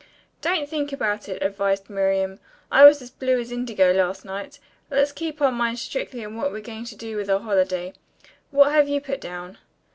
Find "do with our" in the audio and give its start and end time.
6.95-7.41